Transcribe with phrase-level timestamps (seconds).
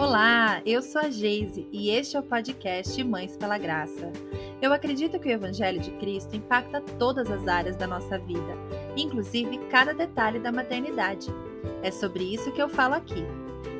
[0.00, 4.10] Olá, eu sou a Geise e este é o podcast Mães pela Graça.
[4.62, 8.56] Eu acredito que o Evangelho de Cristo impacta todas as áreas da nossa vida,
[8.96, 11.26] inclusive cada detalhe da maternidade.
[11.82, 13.26] É sobre isso que eu falo aqui.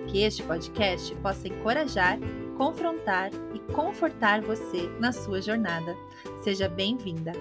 [0.08, 2.18] Que este podcast possa encorajar,
[2.58, 5.96] confrontar e confortar você na sua jornada.
[6.44, 7.32] Seja bem-vinda!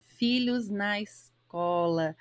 [0.00, 2.16] Filhos na escola.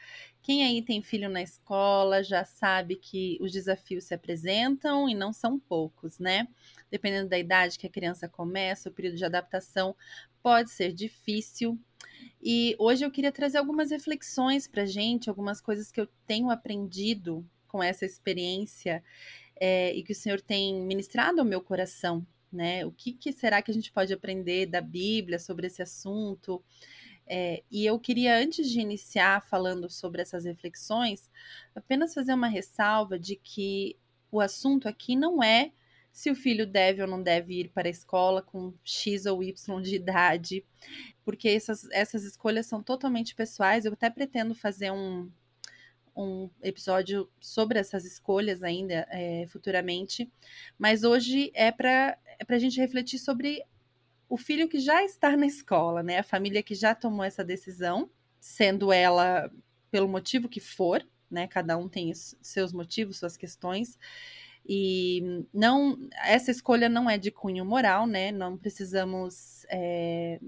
[0.47, 5.33] Quem aí tem filho na escola já sabe que os desafios se apresentam e não
[5.33, 6.47] são poucos, né?
[6.89, 9.93] Dependendo da idade que a criança começa, o período de adaptação
[10.41, 11.77] pode ser difícil.
[12.41, 17.45] E hoje eu queria trazer algumas reflexões para gente, algumas coisas que eu tenho aprendido
[17.67, 19.03] com essa experiência
[19.59, 22.85] é, e que o Senhor tem ministrado ao meu coração, né?
[22.85, 26.63] O que, que será que a gente pode aprender da Bíblia sobre esse assunto?
[27.29, 31.29] É, e eu queria, antes de iniciar falando sobre essas reflexões,
[31.75, 33.97] apenas fazer uma ressalva de que
[34.31, 35.71] o assunto aqui não é
[36.11, 39.81] se o filho deve ou não deve ir para a escola com X ou Y
[39.81, 40.65] de idade,
[41.23, 43.85] porque essas, essas escolhas são totalmente pessoais.
[43.85, 45.29] Eu até pretendo fazer um,
[46.15, 50.27] um episódio sobre essas escolhas ainda é, futuramente,
[50.77, 53.63] mas hoje é para é a gente refletir sobre
[54.29, 56.19] o filho que já está na escola, né?
[56.19, 59.51] A família que já tomou essa decisão, sendo ela
[59.89, 61.47] pelo motivo que for, né?
[61.47, 63.97] Cada um tem seus motivos, suas questões.
[64.67, 68.31] E não, essa escolha não é de cunho moral, né?
[68.31, 70.39] Não precisamos é,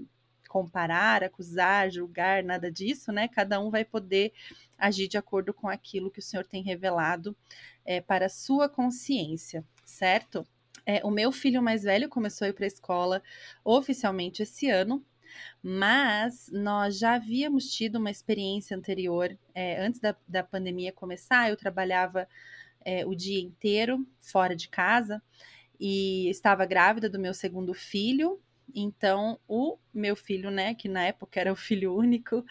[0.48, 3.28] comparar, acusar, julgar, nada disso, né?
[3.28, 4.32] Cada um vai poder
[4.76, 7.34] agir de acordo com aquilo que o Senhor tem revelado
[7.84, 10.46] é, para a sua consciência, certo?
[10.86, 13.22] É, o meu filho mais velho começou a ir para a escola
[13.64, 15.04] oficialmente esse ano,
[15.62, 19.36] mas nós já havíamos tido uma experiência anterior.
[19.54, 22.28] É, antes da, da pandemia começar, eu trabalhava
[22.84, 25.22] é, o dia inteiro fora de casa
[25.78, 28.40] e estava grávida do meu segundo filho.
[28.72, 32.44] Então, o meu filho, né, que na época era o filho único,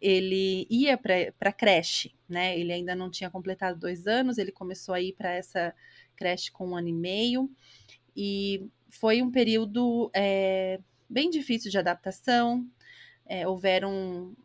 [0.00, 2.58] ele ia para a creche, né?
[2.58, 5.74] Ele ainda não tinha completado dois anos, ele começou a ir para essa
[6.14, 7.50] creche com um ano e meio,
[8.16, 12.66] e foi um período é, bem difícil de adaptação,
[13.26, 14.36] é, houveram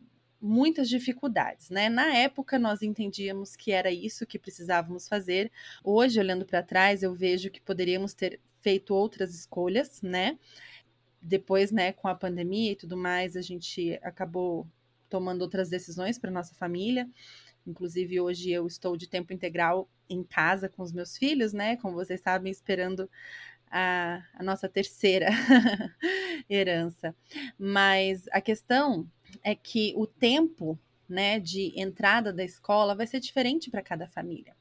[0.42, 1.90] muitas dificuldades, né?
[1.90, 5.52] Na época nós entendíamos que era isso que precisávamos fazer.
[5.84, 10.38] Hoje, olhando para trás, eu vejo que poderíamos ter feito outras escolhas, né?
[11.22, 14.66] Depois, né, com a pandemia e tudo mais, a gente acabou
[15.10, 17.10] tomando outras decisões para nossa família.
[17.66, 21.78] Inclusive, hoje eu estou de tempo integral em casa com os meus filhos, né?
[21.78, 23.10] Como vocês sabem, esperando
[23.70, 25.28] a, a nossa terceira
[26.50, 27.16] herança.
[27.58, 29.10] Mas a questão
[29.44, 34.56] é que o tempo né, de entrada da escola vai ser diferente para cada família.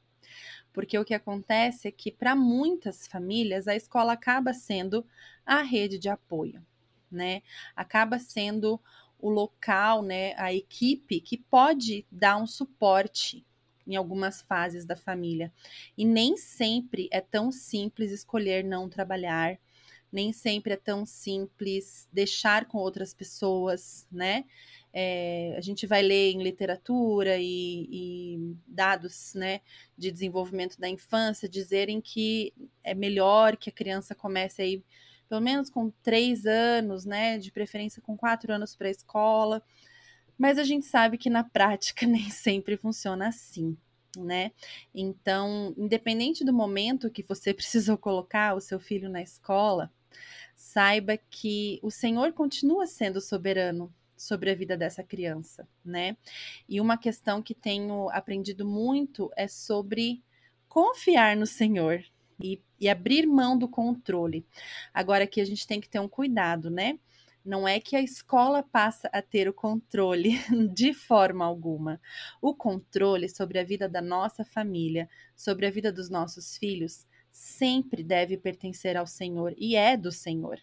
[0.73, 5.05] Porque o que acontece é que, para muitas famílias, a escola acaba sendo
[5.45, 6.65] a rede de apoio,
[7.11, 7.41] né?
[7.75, 8.79] Acaba sendo
[9.19, 13.45] o local, né, a equipe que pode dar um suporte
[13.85, 15.51] em algumas fases da família.
[15.97, 19.59] E nem sempre é tão simples escolher não trabalhar,
[20.11, 24.45] nem sempre é tão simples deixar com outras pessoas, né?
[24.91, 29.61] É, a gente vai ler em literatura e, e, dados né,
[29.95, 32.51] de desenvolvimento da infância dizerem que
[32.83, 34.83] é melhor que a criança comece aí
[35.29, 37.37] pelo menos com três anos, né?
[37.37, 39.63] De preferência com quatro anos para a escola.
[40.37, 43.77] Mas a gente sabe que na prática nem sempre funciona assim,
[44.17, 44.51] né?
[44.93, 49.91] Então, independente do momento que você precisou colocar o seu filho na escola,
[50.55, 56.17] saiba que o Senhor continua sendo soberano sobre a vida dessa criança, né?
[56.67, 60.21] E uma questão que tenho aprendido muito é sobre
[60.67, 62.03] confiar no Senhor,
[62.39, 64.45] e, e abrir mão do controle.
[64.93, 66.99] Agora aqui a gente tem que ter um cuidado, né?
[67.43, 70.37] Não é que a escola passa a ter o controle
[70.73, 71.99] de forma alguma.
[72.41, 78.03] O controle sobre a vida da nossa família, sobre a vida dos nossos filhos, sempre
[78.03, 80.59] deve pertencer ao Senhor e é do Senhor.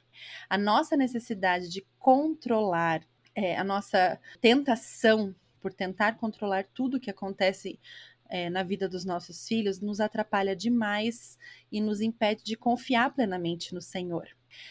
[0.48, 3.02] A nossa necessidade de controlar,
[3.34, 7.80] é, a nossa tentação por tentar controlar tudo que acontece
[8.28, 11.38] é, na vida dos nossos filhos nos atrapalha demais
[11.70, 14.28] e nos impede de confiar plenamente no Senhor.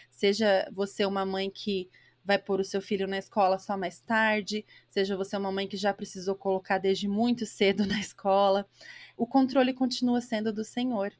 [0.09, 1.89] Seja você uma mãe que
[2.23, 5.77] vai pôr o seu filho na escola só mais tarde, seja você uma mãe que
[5.77, 8.67] já precisou colocar desde muito cedo na escola,
[9.15, 11.13] o controle continua sendo do Senhor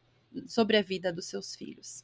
[0.48, 2.04] sobre a vida dos seus filhos.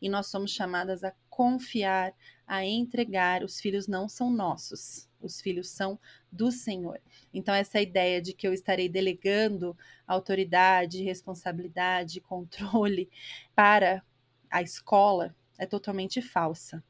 [0.00, 2.14] E nós somos chamadas a confiar,
[2.46, 3.42] a entregar.
[3.42, 5.98] Os filhos não são nossos, os filhos são
[6.30, 7.00] do Senhor.
[7.32, 9.76] Então, essa ideia de que eu estarei delegando
[10.06, 13.10] autoridade, responsabilidade, controle
[13.54, 14.02] para
[14.50, 16.82] a escola é totalmente falsa.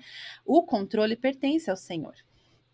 [0.44, 2.14] O controle pertence ao Senhor.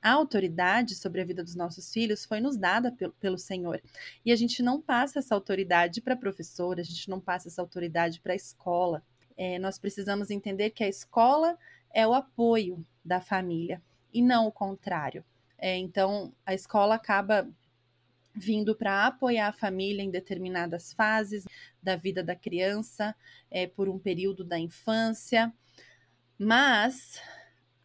[0.02, 3.80] A autoridade sobre a vida dos nossos filhos foi nos dada pelo, Senhor.
[4.24, 7.62] E a gente não passa essa autoridade para a professora, a gente não passa essa
[7.62, 9.02] autoridade para a escola.
[9.36, 11.56] É, nós precisamos entender que a escola
[11.94, 13.80] é o apoio da família
[14.12, 15.24] e não o contrário.
[15.62, 17.48] É, então, a escola acaba
[18.34, 21.44] vindo para apoiar a família em determinadas fases
[21.80, 23.14] da vida da criança,
[23.48, 25.54] é, por um período da infância,
[26.36, 27.22] mas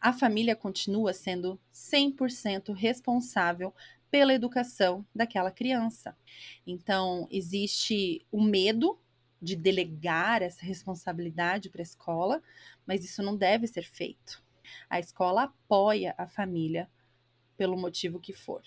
[0.00, 3.72] a família continua sendo 100% responsável
[4.10, 6.16] pela educação daquela criança.
[6.66, 8.98] Então, existe o medo
[9.40, 12.42] de delegar essa responsabilidade para a escola,
[12.84, 14.42] mas isso não deve ser feito.
[14.90, 16.90] A escola apoia a família
[17.58, 18.62] pelo motivo que for,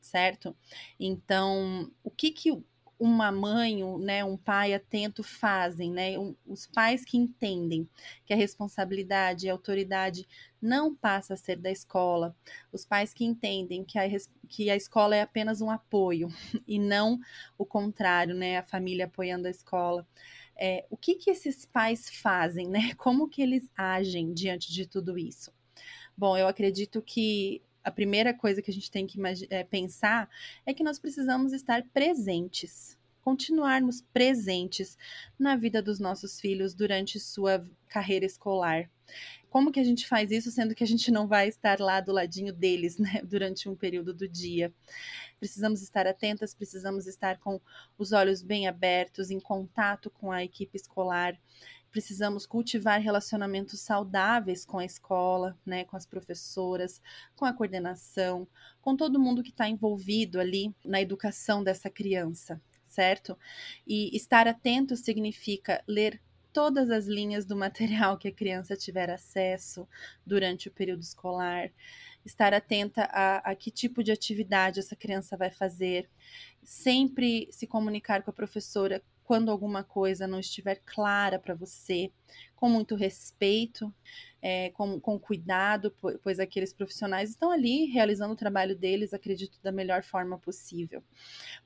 [0.00, 0.54] certo?
[1.00, 2.52] Então, o que que
[2.98, 6.14] uma mãe, né, um pai atento fazem, né?
[6.46, 7.88] Os pais que entendem
[8.24, 10.28] que a responsabilidade e a autoridade
[10.62, 12.36] não passa a ser da escola,
[12.72, 14.04] os pais que entendem que a,
[14.48, 16.28] que a escola é apenas um apoio
[16.68, 17.18] e não
[17.58, 18.58] o contrário, né?
[18.58, 20.06] A família apoiando a escola.
[20.56, 22.94] É, o que que esses pais fazem, né?
[22.96, 25.52] Como que eles agem diante de tudo isso?
[26.16, 29.18] Bom, eu acredito que a primeira coisa que a gente tem que
[29.50, 30.28] é, pensar
[30.64, 34.96] é que nós precisamos estar presentes, continuarmos presentes
[35.38, 38.90] na vida dos nossos filhos durante sua carreira escolar.
[39.50, 42.10] Como que a gente faz isso sendo que a gente não vai estar lá do
[42.10, 44.72] ladinho deles, né, durante um período do dia?
[45.38, 47.60] Precisamos estar atentas, precisamos estar com
[47.98, 51.38] os olhos bem abertos, em contato com a equipe escolar,
[51.94, 57.00] precisamos cultivar relacionamentos saudáveis com a escola, né, com as professoras,
[57.36, 58.48] com a coordenação,
[58.82, 63.38] com todo mundo que está envolvido ali na educação dessa criança, certo?
[63.86, 66.20] E estar atento significa ler
[66.52, 69.86] todas as linhas do material que a criança tiver acesso
[70.26, 71.70] durante o período escolar,
[72.26, 76.10] estar atenta a, a, que tipo de atividade essa criança vai fazer,
[76.60, 82.12] sempre se comunicar com a professora quando alguma coisa não estiver clara para você,
[82.54, 83.92] com muito respeito,
[84.40, 89.72] é, com, com cuidado, pois aqueles profissionais estão ali realizando o trabalho deles, acredito, da
[89.72, 91.02] melhor forma possível.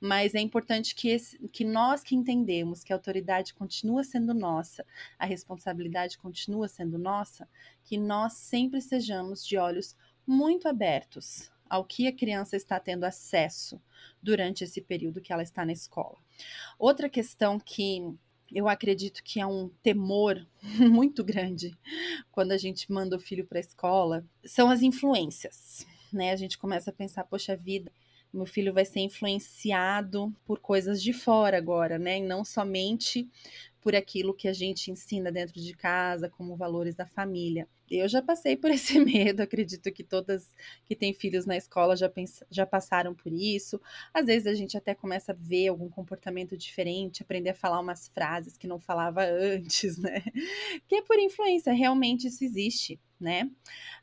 [0.01, 4.87] Mas é importante que, esse, que nós que entendemos que a autoridade continua sendo nossa,
[5.19, 7.49] a responsabilidade continua sendo nossa,
[7.83, 13.81] que nós sempre sejamos de olhos muito abertos ao que a criança está tendo acesso
[14.23, 16.17] durante esse período que ela está na escola.
[16.79, 18.03] Outra questão que
[18.53, 20.47] eu acredito que é um temor
[20.79, 21.77] muito grande
[22.31, 25.87] quando a gente manda o filho para a escola são as influências.
[26.13, 26.33] Né?
[26.33, 27.93] A gente começa a pensar, poxa vida,
[28.33, 32.19] meu filho vai ser influenciado por coisas de fora agora, né?
[32.19, 33.29] E não somente
[33.89, 37.67] por aquilo que a gente ensina dentro de casa, como valores da família.
[37.91, 40.55] Eu já passei por esse medo, acredito que todas
[40.85, 42.13] que têm filhos na escola já,
[42.51, 43.81] já passaram por isso.
[44.13, 48.09] Às vezes a gente até começa a ver algum comportamento diferente, aprender a falar umas
[48.09, 50.23] frases que não falava antes, né?
[50.87, 53.51] Que é por influência, realmente isso existe, né?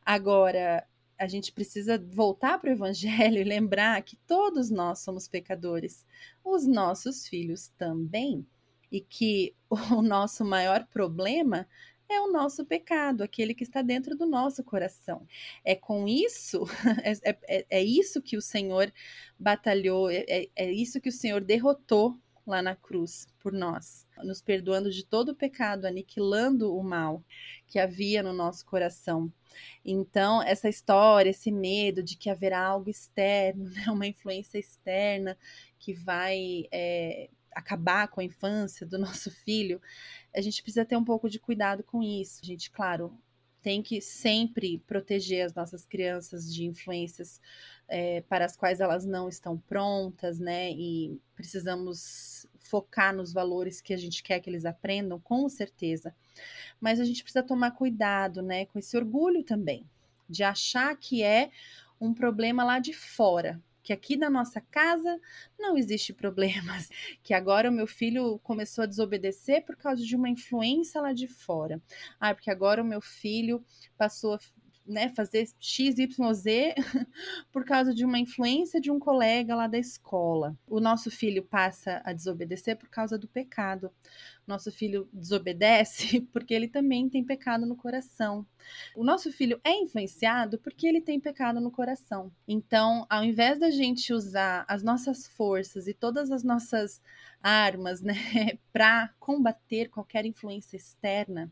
[0.04, 0.84] Agora,
[1.16, 6.04] a gente precisa voltar para o Evangelho e lembrar que todos nós somos pecadores,
[6.44, 8.48] os nossos filhos também
[8.92, 11.68] e que o nosso maior problema
[12.08, 15.26] é o nosso pecado, aquele que está dentro do nosso coração.
[15.64, 16.64] É com isso,
[17.04, 18.94] é, é, é, é isso que o Senhor
[19.40, 22.16] batalhou, é, é, é isso que o Senhor derrotou
[22.46, 27.24] lá na cruz por nós, nos perdoando de todo o pecado, aniquilando o mal
[27.68, 29.32] que havia no nosso coração.
[29.84, 35.38] Então, essa história, esse medo de que haverá algo externo, né, uma influência externa
[35.80, 39.82] que vai é, acabar com a infância do nosso filho,
[40.36, 42.42] a gente precisa ter um pouco de cuidado com isso.
[42.44, 43.18] A gente, claro,
[43.66, 47.42] tem que sempre proteger as nossas crianças de influências
[47.88, 50.72] é, para as quais elas não estão prontas, né?
[50.72, 56.16] E precisamos focar nos valores que a gente quer que eles aprendam, com certeza.
[56.80, 58.68] Mas a gente precisa tomar cuidado, né?
[58.68, 59.90] Com esse orgulho também,
[60.30, 61.50] de achar que é
[62.00, 65.22] um problema lá de fora, que aqui na nossa casa
[65.60, 66.90] não existe problemas,
[67.22, 71.28] que agora o meu filho começou a desobedecer por causa de uma influência lá de
[71.28, 71.80] fora.
[72.20, 73.64] Ah, porque agora o meu filho
[73.96, 74.40] passou a
[74.88, 76.76] né, fazer X, Y, Z
[77.52, 80.58] por causa de uma influência de um colega lá da escola.
[80.68, 83.92] O nosso filho passa a desobedecer por causa do pecado.
[84.48, 88.46] Nosso filho desobedece porque ele também tem pecado no coração.
[88.96, 92.32] O nosso filho é influenciado porque ele tem pecado no coração.
[92.48, 97.02] Então, ao invés da gente usar as nossas forças e todas as nossas
[97.42, 101.52] armas, né, para combater qualquer influência externa,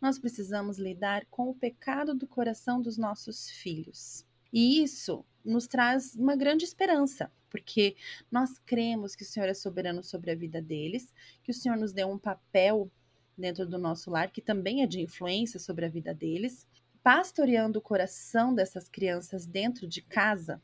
[0.00, 4.26] nós precisamos lidar com o pecado do coração dos nossos filhos.
[4.52, 7.94] E isso nos traz uma grande esperança, porque
[8.32, 11.92] nós cremos que o Senhor é soberano sobre a vida deles, que o Senhor nos
[11.92, 12.90] deu um papel
[13.38, 16.66] dentro do nosso lar que também é de influência sobre a vida deles,
[17.00, 20.60] pastoreando o coração dessas crianças dentro de casa.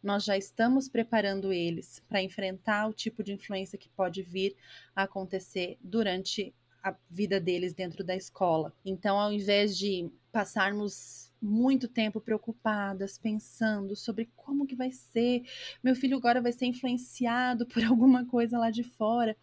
[0.00, 4.54] Nós já estamos preparando eles para enfrentar o tipo de influência que pode vir
[4.94, 8.72] a acontecer durante a vida deles dentro da escola.
[8.84, 15.42] Então, ao invés de passarmos muito tempo preocupadas, pensando sobre como que vai ser,
[15.82, 19.36] meu filho agora vai ser influenciado por alguma coisa lá de fora,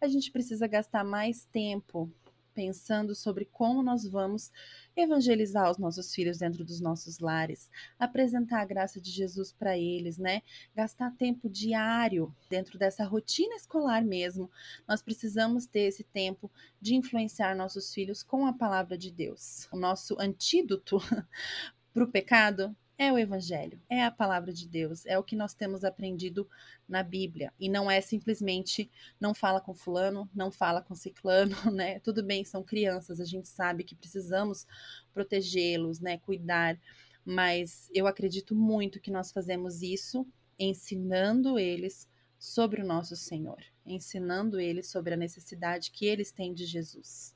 [0.00, 2.12] a gente precisa gastar mais tempo
[2.56, 4.50] pensando sobre como nós vamos
[4.96, 10.16] evangelizar os nossos filhos dentro dos nossos lares, apresentar a graça de Jesus para eles,
[10.16, 10.40] né?
[10.74, 14.50] Gastar tempo diário dentro dessa rotina escolar mesmo.
[14.88, 19.68] Nós precisamos ter esse tempo de influenciar nossos filhos com a palavra de Deus.
[19.70, 20.96] O nosso antídoto
[21.92, 25.54] para o pecado é o Evangelho, é a palavra de Deus, é o que nós
[25.54, 26.48] temos aprendido
[26.88, 27.52] na Bíblia.
[27.60, 32.00] E não é simplesmente não fala com fulano, não fala com ciclano, né?
[32.00, 34.66] Tudo bem, são crianças, a gente sabe que precisamos
[35.12, 36.18] protegê-los, né?
[36.18, 36.78] Cuidar.
[37.24, 40.26] Mas eu acredito muito que nós fazemos isso
[40.58, 46.64] ensinando eles sobre o nosso Senhor, ensinando eles sobre a necessidade que eles têm de
[46.64, 47.35] Jesus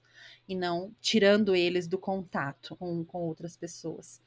[0.50, 4.20] e não tirando eles do contato com, com outras pessoas.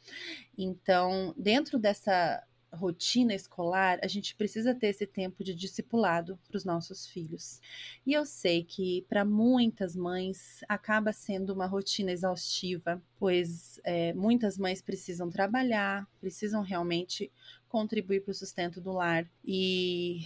[0.57, 6.63] Então, dentro dessa rotina escolar, a gente precisa ter esse tempo de discipulado para os
[6.63, 7.59] nossos filhos.
[8.07, 14.57] E eu sei que para muitas mães acaba sendo uma rotina exaustiva, pois é, muitas
[14.57, 17.29] mães precisam trabalhar, precisam realmente
[17.67, 20.21] contribuir para o sustento do lar e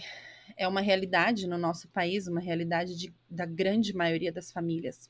[0.58, 5.08] é uma realidade no nosso país, uma realidade de, da grande maioria das famílias.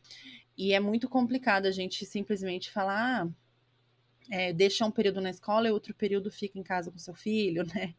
[0.58, 3.28] E é muito complicado a gente simplesmente falar, ah,
[4.28, 7.64] é, deixa um período na escola e outro período fica em casa com seu filho,
[7.72, 7.94] né?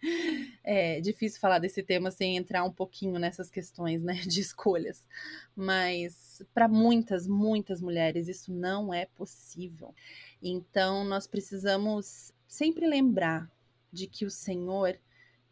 [0.61, 5.07] É difícil falar desse tema sem entrar um pouquinho nessas questões, né, de escolhas.
[5.55, 9.95] Mas para muitas, muitas mulheres isso não é possível.
[10.43, 13.49] Então nós precisamos sempre lembrar
[13.91, 14.99] de que o Senhor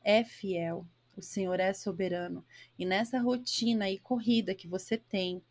[0.04, 0.86] é fiel,
[1.16, 2.46] o Senhor é soberano.
[2.78, 5.42] E nessa rotina e corrida que você tem,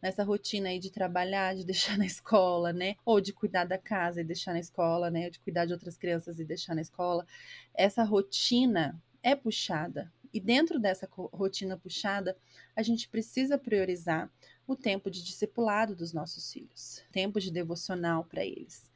[0.00, 2.96] nessa rotina aí de trabalhar, de deixar na escola, né?
[3.04, 5.24] Ou de cuidar da casa e deixar na escola, né?
[5.26, 7.26] Ou de cuidar de outras crianças e deixar na escola.
[7.74, 10.12] Essa rotina é puxada.
[10.32, 12.36] E dentro dessa rotina puxada,
[12.76, 14.30] a gente precisa priorizar
[14.66, 18.90] o tempo de discipulado dos nossos filhos, tempo de devocional para eles.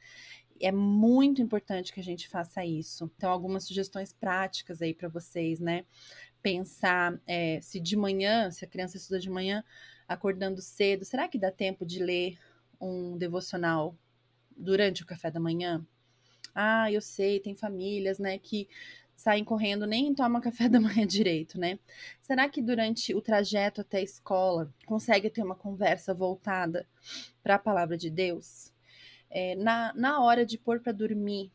[0.61, 3.11] É muito importante que a gente faça isso.
[3.17, 5.83] Então, algumas sugestões práticas aí para vocês, né?
[6.43, 9.63] Pensar é, se de manhã, se a criança estuda de manhã,
[10.07, 12.37] acordando cedo, será que dá tempo de ler
[12.79, 13.95] um devocional
[14.55, 15.85] durante o café da manhã?
[16.53, 18.67] Ah, eu sei, tem famílias, né, que
[19.15, 21.79] saem correndo, nem tomam café da manhã direito, né?
[22.21, 26.85] Será que durante o trajeto até a escola consegue ter uma conversa voltada
[27.41, 28.71] para a palavra de Deus?
[29.29, 31.51] É, na, na hora de pôr para dormir,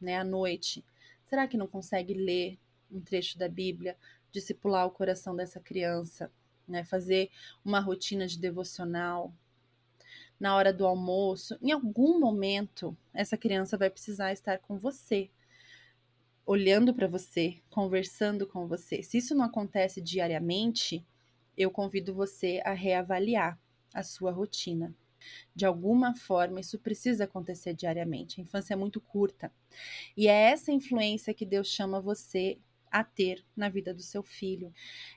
[0.00, 0.84] né, à noite,
[1.24, 2.58] será que não consegue ler
[2.90, 3.96] um trecho da Bíblia,
[4.32, 6.30] discipular o coração dessa criança?
[6.70, 6.84] né?
[6.84, 7.30] Fazer
[7.64, 9.34] uma rotina de devocional
[10.38, 11.58] na hora do almoço.
[11.60, 15.28] Em algum momento, essa criança vai precisar estar com você,
[16.46, 19.02] olhando para você, conversando com você.
[19.02, 21.04] Se isso não acontece diariamente,
[21.56, 23.58] eu convido você a reavaliar
[23.92, 24.94] a sua rotina.
[25.54, 28.40] De alguma forma, isso precisa acontecer diariamente.
[28.40, 29.52] A infância é muito curta.
[30.16, 32.58] E é essa influência que Deus chama você
[32.90, 34.72] a ter na vida do seu filho,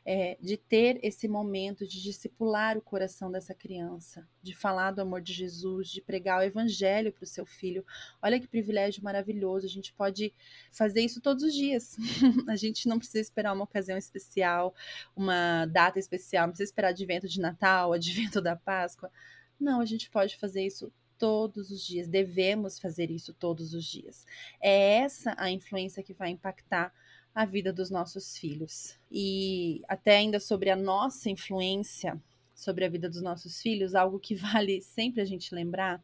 [0.05, 5.21] é, de ter esse momento de discipular o coração dessa criança, de falar do amor
[5.21, 7.85] de Jesus, de pregar o evangelho para o seu filho.
[8.21, 10.33] Olha que privilégio maravilhoso, a gente pode
[10.71, 11.97] fazer isso todos os dias.
[12.47, 14.75] a gente não precisa esperar uma ocasião especial,
[15.15, 19.11] uma data especial, não precisa esperar advento de Natal, advento da Páscoa.
[19.59, 24.25] Não, a gente pode fazer isso todos os dias, devemos fazer isso todos os dias.
[24.61, 26.93] É essa a influência que vai impactar
[27.33, 28.95] a vida dos nossos filhos.
[29.11, 32.21] E até ainda sobre a nossa influência
[32.53, 36.03] sobre a vida dos nossos filhos, algo que vale sempre a gente lembrar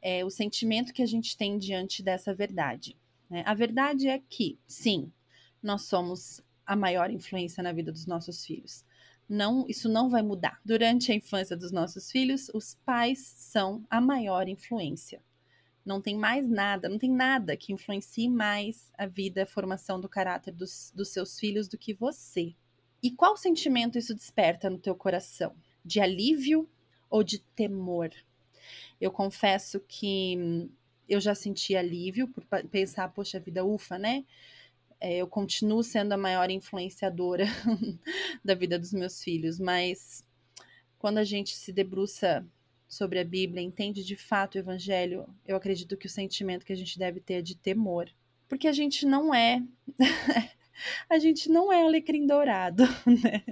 [0.00, 2.94] é o sentimento que a gente tem diante dessa verdade.
[3.30, 3.42] Né?
[3.46, 5.10] A verdade é que, sim,
[5.62, 8.84] nós somos a maior influência na vida dos nossos filhos.
[9.26, 10.60] Não, isso não vai mudar.
[10.62, 15.22] Durante a infância dos nossos filhos, os pais são a maior influência
[15.84, 20.08] Não tem mais nada, não tem nada que influencie mais a vida, a formação do
[20.08, 22.54] caráter dos, dos seus filhos do que você.
[23.02, 25.54] E qual sentimento isso desperta no teu coração?
[25.84, 26.68] De alívio
[27.10, 28.10] ou de temor?
[28.98, 30.70] Eu confesso que
[31.06, 34.24] eu já senti alívio por pensar, poxa vida, ufa, né?
[34.98, 37.44] É, eu continuo sendo a maior influenciadora
[38.42, 40.24] da vida dos meus filhos, mas
[40.98, 42.46] quando a gente se debruça
[42.94, 46.76] sobre a Bíblia, entende de fato o Evangelho, eu acredito que o sentimento que a
[46.76, 48.08] gente deve ter é de temor.
[48.48, 49.62] Porque a gente não é.
[51.10, 53.42] a gente não é alecrim dourado, né?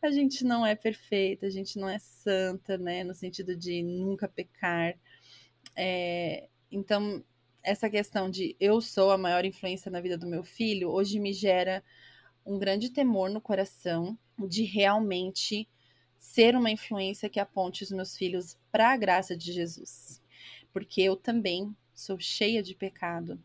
[0.00, 3.04] A gente não é perfeita, a gente não é santa, né?
[3.04, 4.94] No sentido de nunca pecar.
[5.76, 7.22] É, então,
[7.62, 11.32] essa questão de eu sou a maior influência na vida do meu filho, hoje me
[11.32, 11.82] gera
[12.44, 15.68] um grande temor no coração de realmente
[16.22, 20.22] ser uma influência que aponte os meus filhos para a graça de Jesus.
[20.72, 23.42] Porque eu também sou cheia de pecado.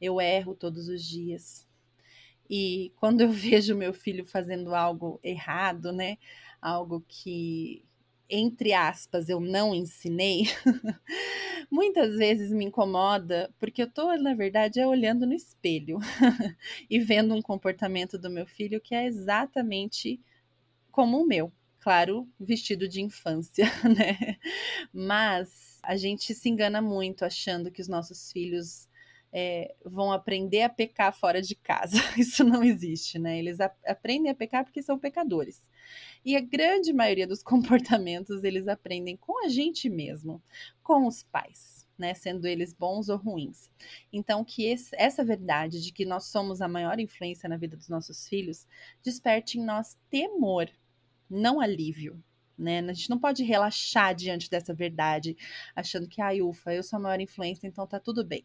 [0.00, 1.64] Eu erro todos os dias.
[2.50, 6.18] E quando eu vejo meu filho fazendo algo errado, né?
[6.60, 7.84] Algo que
[8.28, 10.46] entre aspas, eu não ensinei,
[11.70, 16.00] muitas vezes me incomoda, porque eu tô, na verdade, é olhando no espelho
[16.90, 20.20] e vendo um comportamento do meu filho que é exatamente
[20.90, 21.52] como o meu.
[21.86, 23.64] Claro, vestido de infância,
[23.96, 24.38] né?
[24.92, 28.88] Mas a gente se engana muito achando que os nossos filhos
[29.32, 31.96] é, vão aprender a pecar fora de casa.
[32.18, 33.38] Isso não existe, né?
[33.38, 35.62] Eles a aprendem a pecar porque são pecadores.
[36.24, 40.42] E a grande maioria dos comportamentos eles aprendem com a gente mesmo,
[40.82, 41.86] com os pais.
[41.96, 43.70] Né, sendo eles bons ou ruins.
[44.12, 47.88] Então, que esse, essa verdade de que nós somos a maior influência na vida dos
[47.88, 48.66] nossos filhos
[49.02, 50.68] desperte em nós temor,
[51.28, 52.22] não alívio.
[52.58, 52.80] Né?
[52.80, 55.36] A gente não pode relaxar diante dessa verdade,
[55.74, 58.44] achando que, ai, ufa, eu sou a maior influência, então tá tudo bem.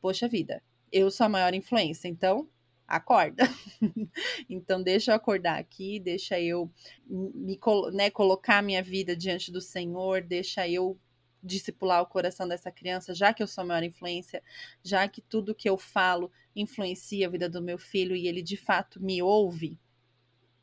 [0.00, 2.48] Poxa vida, eu sou a maior influência, então
[2.86, 3.44] acorda.
[4.48, 6.70] então, deixa eu acordar aqui, deixa eu
[7.06, 7.58] me
[7.92, 10.98] né, colocar minha vida diante do Senhor, deixa eu
[11.42, 14.42] discipular o coração dessa criança, já que eu sou a maior influência,
[14.82, 18.56] já que tudo que eu falo influencia a vida do meu filho e ele de
[18.56, 19.78] fato me ouve.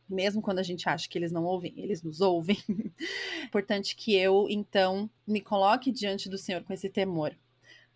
[0.08, 2.58] Mesmo quando a gente acha que eles não ouvem, eles nos ouvem.
[3.46, 7.36] Importante que eu, então, me coloque diante do Senhor com esse temor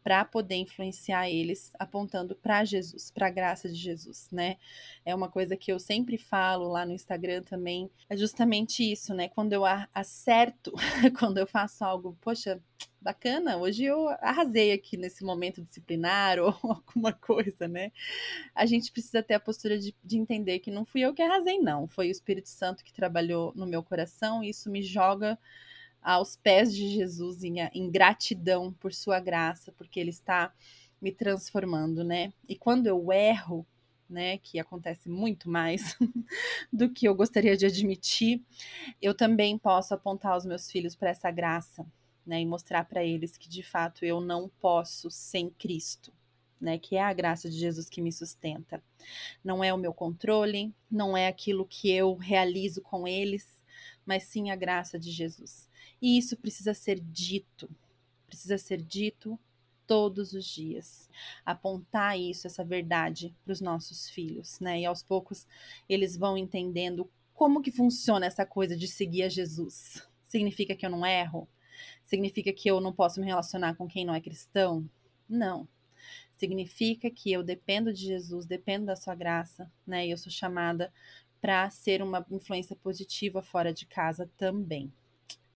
[0.04, 4.58] para poder influenciar eles apontando para Jesus, para a graça de Jesus, né?
[5.06, 9.28] É uma coisa que eu sempre falo lá no Instagram também, é justamente isso, né?
[9.30, 10.74] Quando eu acerto,
[11.19, 12.62] quando eu faço algo, poxa,
[13.01, 17.91] bacana, hoje eu arrasei aqui nesse momento disciplinar ou alguma coisa, né?
[18.53, 21.59] A gente precisa ter a postura de, de entender que não fui eu que arrasei,
[21.59, 21.88] não.
[21.88, 25.39] Foi o Espírito Santo que trabalhou no meu coração e isso me joga
[26.01, 30.53] aos pés de Jesus em, em gratidão por sua graça, porque ele está
[31.01, 32.33] me transformando, né?
[32.47, 33.65] E quando eu erro,
[34.09, 35.95] né, que acontece muito mais
[36.73, 38.41] do que eu gostaria de admitir,
[39.01, 41.85] eu também posso apontar os meus filhos para essa graça,
[42.30, 46.13] né, e mostrar para eles que de fato eu não posso sem Cristo.
[46.62, 48.84] Né, que é a graça de Jesus que me sustenta.
[49.42, 53.63] Não é o meu controle, não é aquilo que eu realizo com eles,
[54.06, 55.70] mas sim a graça de Jesus.
[56.02, 57.70] E isso precisa ser dito,
[58.28, 59.39] precisa ser dito
[59.88, 61.10] todos os dias.
[61.46, 64.82] Apontar isso, essa verdade para os nossos filhos, né?
[64.82, 65.48] E aos poucos
[65.88, 70.06] eles vão entendendo como que funciona essa coisa de seguir a Jesus.
[70.28, 71.48] Significa que eu não erro?
[72.10, 74.89] Significa que eu não posso me relacionar com quem não é cristão?
[75.30, 75.67] Não.
[76.36, 80.08] Significa que eu dependo de Jesus, dependo da sua graça, né?
[80.08, 80.91] E eu sou chamada
[81.39, 84.91] para ser uma influência positiva fora de casa também.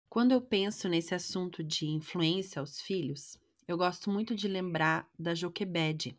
[0.08, 5.36] Quando eu penso nesse assunto de influência aos filhos, eu gosto muito de lembrar da
[5.36, 6.18] Joquebede.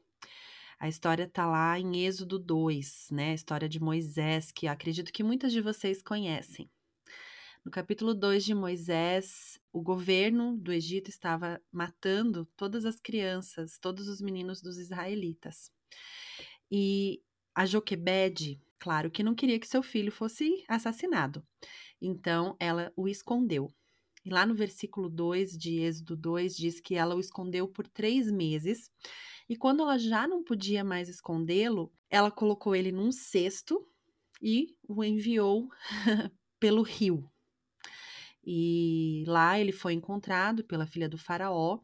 [0.79, 3.31] A história está lá em Êxodo 2, né?
[3.31, 6.69] A história de Moisés, que acredito que muitas de vocês conhecem.
[7.63, 14.07] No capítulo 2 de Moisés, o governo do Egito estava matando todas as crianças, todos
[14.07, 15.71] os meninos dos israelitas.
[16.71, 17.21] E
[17.53, 21.45] a Joquebede, claro que não queria que seu filho fosse assassinado.
[22.01, 23.71] Então ela o escondeu.
[24.25, 28.31] E lá no versículo 2 de Êxodo 2 diz que ela o escondeu por três
[28.31, 28.89] meses.
[29.47, 33.87] E quando ela já não podia mais escondê-lo, ela colocou ele num cesto
[34.41, 35.69] e o enviou
[36.59, 37.30] pelo rio.
[38.43, 41.79] E lá ele foi encontrado pela filha do Faraó,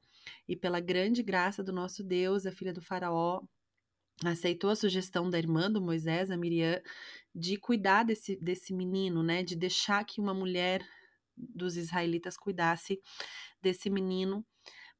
[0.48, 3.42] e pela grande graça do nosso Deus, a filha do Faraó
[4.26, 6.82] aceitou a sugestão da irmã do Moisés, a Miriam,
[7.34, 9.44] de cuidar desse, desse menino, né?
[9.44, 10.82] De deixar que uma mulher
[11.36, 13.00] dos israelitas cuidasse
[13.62, 14.46] desse menino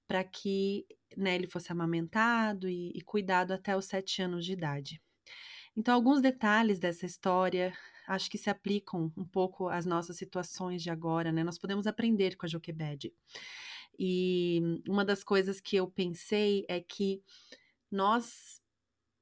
[0.08, 0.86] para que
[1.18, 5.02] né, ele fosse amamentado e, e cuidado até os sete anos de idade.
[5.76, 7.74] Então, alguns detalhes dessa história
[8.08, 11.44] acho que se aplicam um pouco às nossas situações de agora, né?
[11.44, 13.14] Nós podemos aprender com a Joquebede.
[14.00, 17.22] E uma das coisas que eu pensei é que
[17.92, 18.62] nós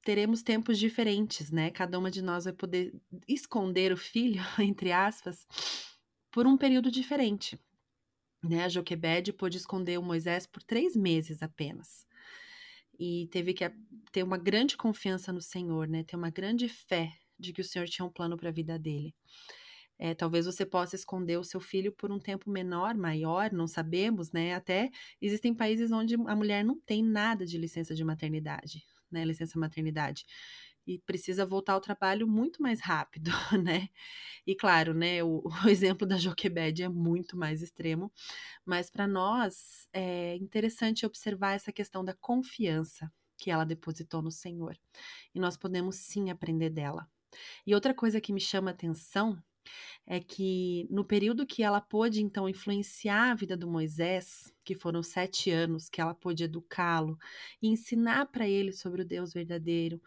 [0.04, 1.72] teremos tempos diferentes, né?
[1.72, 2.94] Cada uma de nós vai poder
[3.28, 5.48] esconder o filho, entre aspas,
[6.32, 7.60] por um período diferente.
[8.44, 8.64] Né?
[8.64, 12.06] A Joquebede pôde esconder o Moisés por três meses apenas.
[13.00, 13.70] E teve que
[14.12, 16.04] ter uma grande confiança no Senhor, né?
[16.04, 19.14] Ter uma grande fé de que o Senhor tinha um plano para a vida dele.
[19.98, 24.32] É, talvez você possa esconder o seu filho por um tempo menor, maior, não sabemos,
[24.32, 24.54] né?
[24.54, 29.24] Até existem países onde a mulher não tem nada de licença de maternidade, né?
[29.24, 30.26] Licença maternidade.
[30.86, 33.32] E precisa voltar ao trabalho muito mais rápido,
[33.64, 33.90] né?
[34.46, 35.24] E claro, né?
[35.24, 38.12] O, o exemplo da Joquebed é muito mais extremo,
[38.66, 44.78] mas para nós é interessante observar essa questão da confiança que ela depositou no Senhor.
[45.34, 47.08] E nós podemos sim aprender dela.
[47.66, 49.42] E outra coisa que me chama atenção
[50.06, 55.02] é que no período que ela pôde então influenciar a vida do Moisés, que foram
[55.02, 57.18] sete anos que ela pôde educá-lo
[57.62, 60.02] e ensinar para ele sobre o Deus verdadeiro,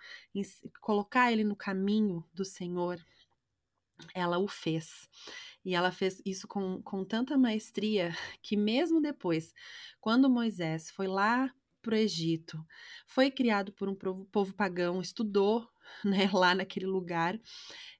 [0.80, 3.04] colocar ele no caminho do Senhor,
[4.14, 5.08] ela o fez.
[5.64, 8.10] E ela fez isso com, com tanta maestria
[8.40, 9.52] que, mesmo depois,
[10.00, 12.64] quando Moisés foi lá para o Egito,
[13.06, 15.68] foi criado por um povo, povo pagão, estudou
[16.04, 17.38] né, lá naquele lugar,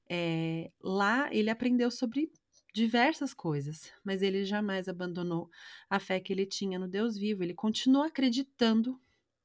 [0.09, 2.31] é, lá ele aprendeu sobre
[2.73, 5.51] diversas coisas, mas ele jamais abandonou
[5.89, 7.43] a fé que ele tinha no Deus vivo.
[7.43, 9.01] Ele continuou acreditando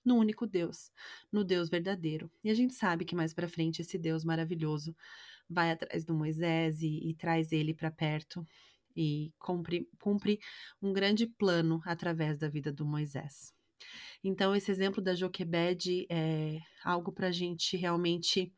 [0.06, 0.92] no único Deus,
[1.32, 2.30] no Deus verdadeiro.
[2.44, 4.96] E a gente sabe que mais para frente esse Deus maravilhoso
[5.50, 8.46] vai atrás do Moisés e, e traz ele para perto
[8.96, 10.40] e cumpre, cumpre
[10.82, 13.54] um grande plano através da vida do Moisés.
[14.24, 18.54] Então, esse exemplo da Joquebed é algo para a gente realmente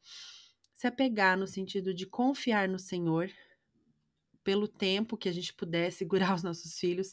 [0.73, 3.31] se apegar no sentido de confiar no Senhor
[4.43, 5.91] pelo tempo que a gente puder
[6.31, 7.11] segurar os nossos filhos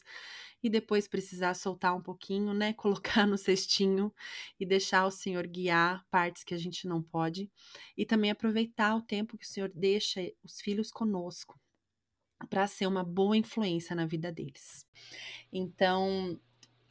[0.61, 2.71] e depois precisar soltar um pouquinho, né?
[2.77, 4.13] Colocar no cestinho
[4.59, 7.51] e deixar o Senhor guiar partes que a gente não pode
[7.97, 11.59] e também aproveitar o tempo que o Senhor deixa os filhos conosco
[12.49, 14.85] para ser uma boa influência na vida deles.
[15.51, 16.39] Então,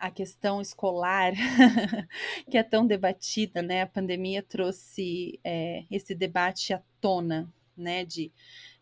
[0.02, 1.32] a questão escolar,
[2.50, 3.82] que é tão debatida, né?
[3.82, 8.04] A pandemia trouxe é, esse debate à tona, né?
[8.04, 8.32] De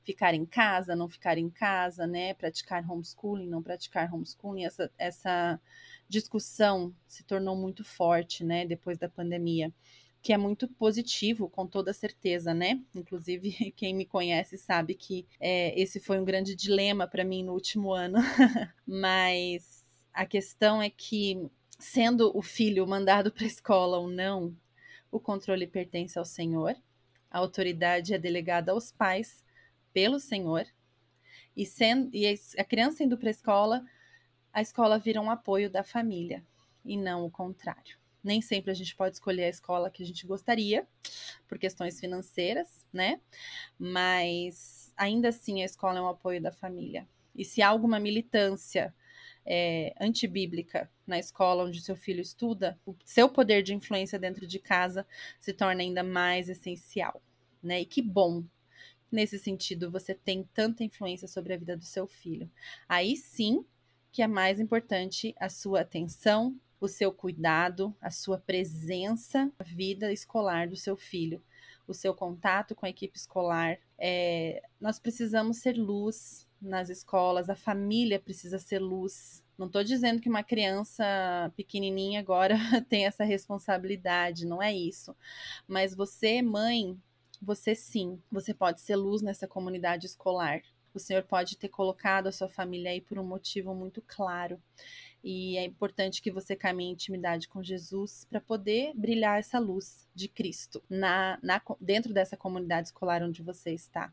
[0.03, 2.33] ficar em casa, não ficar em casa, né?
[2.33, 4.65] Praticar homeschooling, não praticar homeschooling.
[4.65, 5.61] Essa, essa
[6.09, 8.65] discussão se tornou muito forte, né?
[8.65, 9.71] Depois da pandemia
[10.23, 12.81] que é muito positivo, com toda certeza, né?
[12.95, 17.53] Inclusive, quem me conhece sabe que é, esse foi um grande dilema para mim no
[17.53, 18.19] último ano,
[18.87, 19.80] mas
[20.13, 24.57] a questão é que, sendo o filho mandado para a escola ou não,
[25.11, 26.77] o controle pertence ao Senhor,
[27.31, 29.45] a autoridade é delegada aos pais
[29.93, 30.67] pelo Senhor,
[31.57, 32.27] e, sendo, e
[32.59, 33.85] a criança indo para a escola,
[34.53, 36.45] a escola vira um apoio da família,
[36.85, 37.99] e não o contrário.
[38.23, 40.87] Nem sempre a gente pode escolher a escola que a gente gostaria,
[41.49, 43.21] por questões financeiras, né?
[43.79, 47.09] Mas ainda assim a escola é um apoio da família.
[47.35, 48.95] E se há alguma militância
[49.53, 54.61] é, antibíblica na escola onde seu filho estuda, o seu poder de influência dentro de
[54.61, 55.05] casa
[55.41, 57.21] se torna ainda mais essencial,
[57.61, 57.81] né?
[57.81, 58.45] E que bom
[59.11, 62.49] nesse sentido você tem tanta influência sobre a vida do seu filho.
[62.89, 63.65] Aí sim
[64.13, 70.13] que é mais importante a sua atenção, o seu cuidado, a sua presença na vida
[70.13, 71.43] escolar do seu filho,
[71.89, 73.79] o seu contato com a equipe escolar.
[73.99, 79.43] É, nós precisamos ser luz nas escolas, a família precisa ser luz.
[79.57, 81.05] Não estou dizendo que uma criança
[81.57, 82.57] pequenininha agora
[82.89, 85.15] tem essa responsabilidade, não é isso.
[85.67, 86.99] Mas você, mãe,
[87.41, 90.63] você sim, você pode ser luz nessa comunidade escolar.
[90.93, 94.61] O Senhor pode ter colocado a sua família aí por um motivo muito claro.
[95.23, 100.09] E é importante que você caminhe em intimidade com Jesus para poder brilhar essa luz
[100.15, 104.13] de Cristo na, na, dentro dessa comunidade escolar onde você está.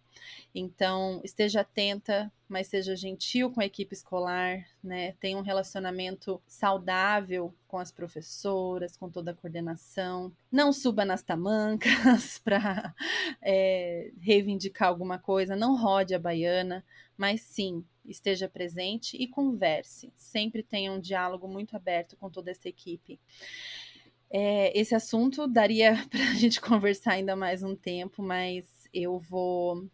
[0.53, 5.13] Então, esteja atenta, mas seja gentil com a equipe escolar, né?
[5.13, 10.31] Tenha um relacionamento saudável com as professoras, com toda a coordenação.
[10.51, 12.93] Não suba nas tamancas para
[13.41, 16.83] é, reivindicar alguma coisa, não rode a baiana,
[17.17, 20.11] mas sim esteja presente e converse.
[20.15, 23.19] Sempre tenha um diálogo muito aberto com toda essa equipe.
[24.29, 29.87] É, esse assunto daria para a gente conversar ainda mais um tempo, mas eu vou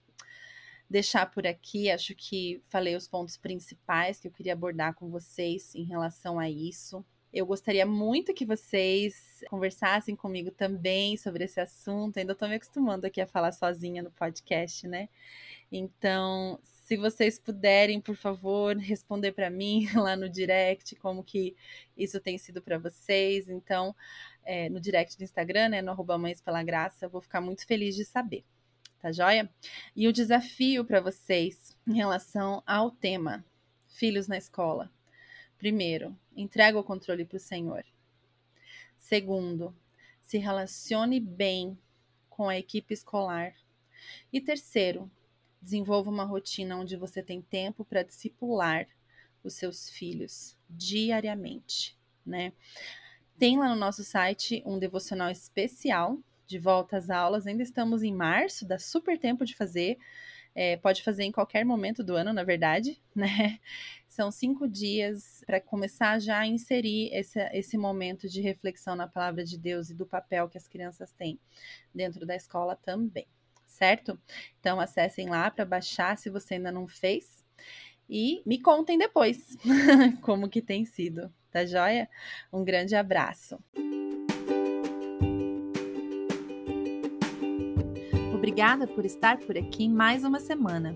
[0.89, 1.89] deixar por aqui.
[1.89, 6.49] Acho que falei os pontos principais que eu queria abordar com vocês em relação a
[6.49, 7.03] isso.
[7.33, 12.17] Eu gostaria muito que vocês conversassem comigo também sobre esse assunto.
[12.17, 15.09] Ainda estou me acostumando aqui a falar sozinha no podcast, né?
[15.71, 16.59] Então,
[16.93, 21.55] se vocês puderem, por favor, responder para mim lá no direct como que
[21.97, 23.49] isso tem sido para vocês.
[23.49, 23.95] Então,
[24.43, 27.65] é, no direct do Instagram, né, no arroba Mães Pela Graça, eu vou ficar muito
[27.65, 28.45] feliz de saber.
[28.99, 29.49] Tá joia?
[29.95, 33.43] E o desafio para vocês em relação ao tema
[33.87, 34.91] Filhos na Escola.
[35.57, 37.83] Primeiro, entrega o controle para o Senhor.
[38.99, 39.75] Segundo,
[40.21, 41.75] se relacione bem
[42.29, 43.55] com a equipe escolar.
[44.31, 45.09] E terceiro,
[45.63, 48.85] Desenvolva uma rotina onde você tem tempo para discipular
[49.41, 52.51] os seus filhos diariamente, né?
[53.39, 57.47] Tem lá no nosso site um devocional especial de volta às aulas.
[57.47, 59.97] Ainda estamos em março, dá super tempo de fazer.
[60.53, 63.57] É, pode fazer em qualquer momento do ano, na verdade, né?
[64.09, 69.45] São cinco dias para começar já a inserir esse, esse momento de reflexão na palavra
[69.45, 71.39] de Deus e do papel que as crianças têm
[71.95, 73.25] dentro da escola também
[73.73, 74.19] certo?
[74.59, 77.43] Então acessem lá para baixar se você ainda não fez
[78.09, 79.57] e me contem depois
[80.21, 82.09] como que tem sido, tá joia?
[82.51, 83.59] Um grande abraço.
[88.33, 90.95] Obrigada por estar por aqui mais uma semana.